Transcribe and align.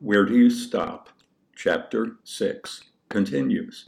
Where 0.00 0.24
Do 0.24 0.36
You 0.36 0.48
Stop? 0.48 1.08
Chapter 1.56 2.18
6 2.22 2.84
continues. 3.08 3.84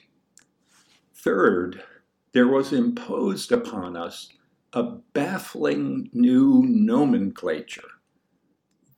Third, 1.15 1.85
there 2.33 2.49
was 2.49 2.73
imposed 2.73 3.53
upon 3.53 3.97
us 3.97 4.33
a 4.73 4.83
baffling 4.83 6.11
new 6.13 6.65
nomenclature. 6.67 7.89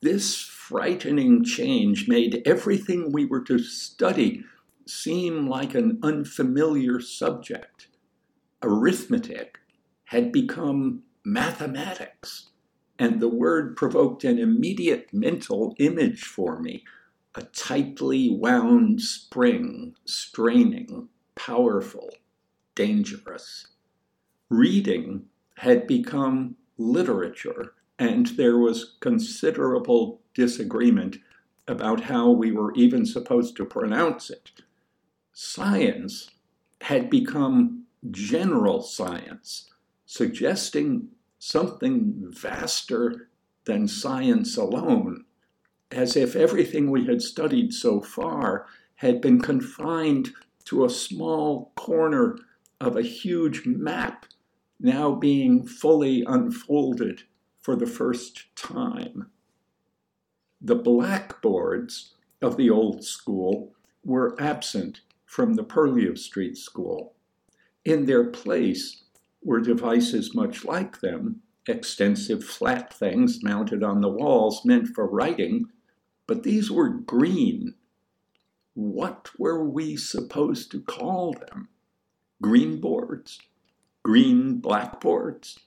This 0.00 0.38
frightening 0.38 1.44
change 1.44 2.08
made 2.08 2.42
everything 2.46 3.12
we 3.12 3.26
were 3.26 3.44
to 3.44 3.58
study 3.58 4.44
seem 4.86 5.46
like 5.46 5.74
an 5.74 5.98
unfamiliar 6.02 6.98
subject. 6.98 7.88
Arithmetic 8.62 9.58
had 10.04 10.32
become 10.32 11.02
mathematics, 11.26 12.52
and 12.98 13.20
the 13.20 13.28
word 13.28 13.76
provoked 13.76 14.24
an 14.24 14.38
immediate 14.38 15.12
mental 15.12 15.74
image 15.78 16.22
for 16.22 16.58
me 16.58 16.82
a 17.34 17.42
tightly 17.42 18.30
wound 18.30 19.00
spring, 19.00 19.94
straining, 20.04 21.08
powerful, 21.34 22.10
dangerous. 22.74 23.68
Reading 24.50 25.24
had 25.56 25.86
become 25.86 26.56
literature, 26.76 27.74
and 27.98 28.26
there 28.28 28.58
was 28.58 28.96
considerable 29.00 30.20
disagreement 30.34 31.18
about 31.68 32.00
how 32.00 32.30
we 32.30 32.52
were 32.52 32.74
even 32.74 33.06
supposed 33.06 33.56
to 33.56 33.64
pronounce 33.64 34.28
it. 34.28 34.50
Science 35.32 36.30
had 36.82 37.08
become 37.08 37.84
general 38.10 38.82
science, 38.82 39.70
suggesting 40.04 41.08
something 41.38 42.14
vaster 42.28 43.28
than 43.64 43.86
science 43.88 44.56
alone, 44.56 45.24
as 45.92 46.16
if 46.16 46.34
everything 46.34 46.90
we 46.90 47.06
had 47.06 47.22
studied 47.22 47.72
so 47.72 48.00
far 48.00 48.66
had 48.96 49.20
been 49.20 49.40
confined 49.40 50.32
to 50.64 50.84
a 50.84 50.90
small 50.90 51.72
corner 51.76 52.36
of 52.80 52.96
a 52.96 53.02
huge 53.02 53.66
map 53.66 54.26
now 54.80 55.14
being 55.14 55.64
fully 55.64 56.24
unfolded 56.26 57.22
for 57.60 57.76
the 57.76 57.86
first 57.86 58.54
time. 58.56 59.30
The 60.60 60.74
blackboards 60.74 62.14
of 62.40 62.56
the 62.56 62.70
old 62.70 63.04
school 63.04 63.72
were 64.04 64.36
absent 64.40 65.00
from 65.26 65.54
the 65.54 65.64
Purlieu 65.64 66.16
Street 66.16 66.56
School. 66.56 67.14
In 67.84 68.06
their 68.06 68.24
place 68.24 69.04
were 69.42 69.60
devices 69.60 70.34
much 70.34 70.64
like 70.64 71.00
them, 71.00 71.42
extensive 71.68 72.44
flat 72.44 72.92
things 72.92 73.42
mounted 73.42 73.82
on 73.82 74.00
the 74.00 74.08
walls 74.08 74.64
meant 74.64 74.88
for 74.88 75.06
writing, 75.06 75.66
but 76.26 76.42
these 76.42 76.70
were 76.70 76.88
green. 76.88 77.74
What 78.74 79.30
were 79.38 79.64
we 79.64 79.96
supposed 79.96 80.70
to 80.70 80.80
call 80.80 81.32
them? 81.32 81.68
Green 82.40 82.80
boards? 82.80 83.40
Green 84.02 84.58
blackboards? 84.58 85.58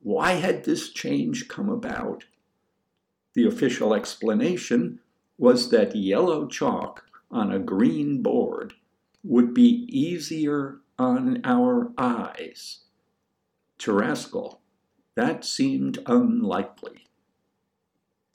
Why 0.00 0.32
had 0.32 0.64
this 0.64 0.90
change 0.90 1.48
come 1.48 1.68
about? 1.68 2.24
The 3.34 3.46
official 3.46 3.94
explanation 3.94 5.00
was 5.38 5.70
that 5.70 5.96
yellow 5.96 6.46
chalk 6.46 7.04
on 7.30 7.52
a 7.52 7.58
green 7.58 8.22
board 8.22 8.74
would 9.22 9.52
be 9.52 9.86
easier 9.88 10.80
on 10.98 11.40
our 11.44 11.92
eyes. 11.98 12.80
To 13.78 13.92
Rascal, 13.92 14.60
that 15.16 15.44
seemed 15.44 15.98
unlikely. 16.06 17.05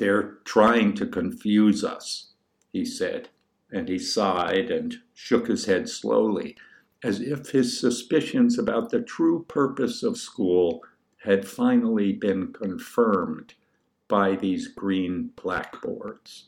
They're 0.02 0.40
trying 0.46 0.96
to 0.96 1.06
confuse 1.06 1.84
us, 1.84 2.32
he 2.74 2.86
said, 2.86 3.30
and 3.72 3.88
he 3.88 4.00
sighed 4.00 4.72
and 4.72 4.98
shook 5.14 5.48
his 5.48 5.66
head 5.66 5.88
slowly, 5.90 6.58
as 7.04 7.22
if 7.22 7.50
his 7.50 7.80
suspicions 7.80 8.58
about 8.58 8.90
the 8.90 9.04
true 9.04 9.46
purpose 9.48 10.02
of 10.02 10.18
school 10.18 10.82
had 11.18 11.48
finally 11.48 12.14
been 12.14 12.52
confirmed 12.52 13.54
by 14.08 14.36
these 14.36 14.70
green 14.70 15.34
blackboards. 15.36 16.48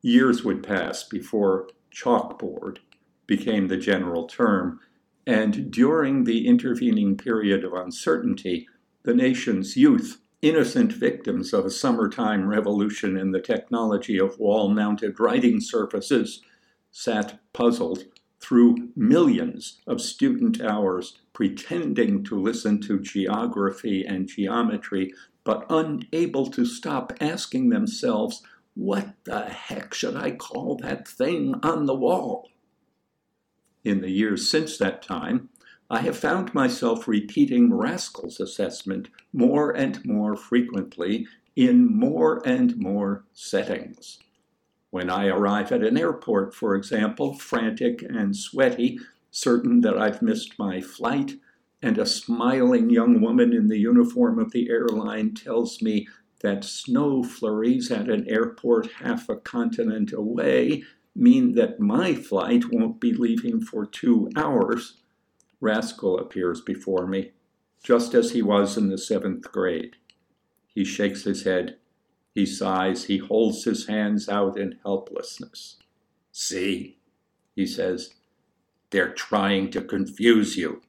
Years 0.00 0.42
would 0.42 0.62
pass 0.62 1.04
before 1.04 1.68
chalkboard 1.94 2.78
became 3.26 3.68
the 3.68 3.76
general 3.76 4.26
term, 4.26 4.80
and 5.26 5.70
during 5.70 6.24
the 6.24 6.48
intervening 6.48 7.18
period 7.18 7.64
of 7.64 7.74
uncertainty, 7.74 8.66
the 9.02 9.12
nation's 9.12 9.76
youth, 9.76 10.22
innocent 10.42 10.92
victims 10.92 11.52
of 11.52 11.66
a 11.66 11.70
summertime 11.70 12.46
revolution 12.46 13.16
in 13.16 13.32
the 13.32 13.40
technology 13.40 14.18
of 14.18 14.38
wall 14.38 14.68
mounted 14.68 15.20
writing 15.20 15.60
surfaces, 15.60 16.42
sat 16.90 17.38
puzzled 17.52 18.04
through 18.40 18.88
millions 18.96 19.78
of 19.86 20.00
student 20.00 20.60
hours 20.60 21.18
pretending 21.32 22.24
to 22.24 22.40
listen 22.40 22.80
to 22.80 22.98
geography 22.98 24.04
and 24.04 24.28
geometry 24.28 25.12
but 25.44 25.64
unable 25.70 26.46
to 26.46 26.64
stop 26.64 27.12
asking 27.20 27.68
themselves, 27.68 28.42
what 28.74 29.14
the 29.24 29.44
heck 29.44 29.94
should 29.94 30.16
I 30.16 30.32
call 30.32 30.76
that 30.76 31.08
thing 31.08 31.54
on 31.62 31.86
the 31.86 31.94
wall? 31.94 32.48
In 33.82 34.00
the 34.00 34.10
years 34.10 34.50
since 34.50 34.76
that 34.78 35.02
time, 35.02 35.48
I 35.92 36.02
have 36.02 36.16
found 36.16 36.54
myself 36.54 37.08
repeating 37.08 37.74
Rascal's 37.74 38.38
assessment 38.38 39.08
more 39.32 39.72
and 39.72 40.04
more 40.06 40.36
frequently 40.36 41.26
in 41.56 41.84
more 41.84 42.40
and 42.46 42.76
more 42.76 43.24
settings. 43.32 44.20
When 44.90 45.10
I 45.10 45.26
arrive 45.26 45.72
at 45.72 45.82
an 45.82 45.98
airport, 45.98 46.54
for 46.54 46.76
example, 46.76 47.34
frantic 47.34 48.02
and 48.02 48.36
sweaty, 48.36 49.00
certain 49.32 49.80
that 49.80 49.98
I've 49.98 50.22
missed 50.22 50.60
my 50.60 50.80
flight, 50.80 51.32
and 51.82 51.98
a 51.98 52.06
smiling 52.06 52.88
young 52.90 53.20
woman 53.20 53.52
in 53.52 53.66
the 53.66 53.78
uniform 53.78 54.38
of 54.38 54.52
the 54.52 54.68
airline 54.70 55.34
tells 55.34 55.82
me 55.82 56.06
that 56.40 56.62
snow 56.62 57.24
flurries 57.24 57.90
at 57.90 58.08
an 58.08 58.28
airport 58.28 58.92
half 58.92 59.28
a 59.28 59.34
continent 59.34 60.12
away 60.12 60.84
mean 61.16 61.54
that 61.54 61.80
my 61.80 62.14
flight 62.14 62.64
won't 62.70 63.00
be 63.00 63.12
leaving 63.12 63.60
for 63.60 63.84
two 63.84 64.30
hours, 64.36 64.99
Rascal 65.60 66.18
appears 66.18 66.60
before 66.60 67.06
me, 67.06 67.32
just 67.82 68.14
as 68.14 68.32
he 68.32 68.42
was 68.42 68.76
in 68.76 68.88
the 68.88 68.98
seventh 68.98 69.50
grade. 69.52 69.96
He 70.66 70.84
shakes 70.84 71.24
his 71.24 71.44
head, 71.44 71.76
he 72.32 72.46
sighs, 72.46 73.04
he 73.04 73.18
holds 73.18 73.64
his 73.64 73.86
hands 73.86 74.28
out 74.28 74.58
in 74.58 74.78
helplessness. 74.82 75.76
See, 76.32 76.98
he 77.54 77.66
says, 77.66 78.14
they're 78.90 79.12
trying 79.12 79.70
to 79.72 79.82
confuse 79.82 80.56
you. 80.56 80.82